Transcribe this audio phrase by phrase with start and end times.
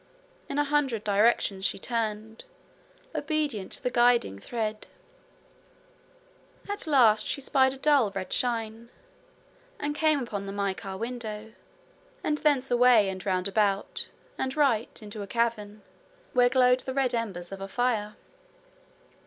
[0.49, 2.45] In a hundred directions she turned,
[3.13, 4.87] obedient to the guiding thread.
[6.67, 8.89] At last she spied a dull red shine,
[9.79, 11.53] and came up to the mica window,
[12.23, 14.09] and thence away and round about,
[14.39, 15.83] and right, into a cavern,
[16.33, 18.15] where glowed the red embers of a fire.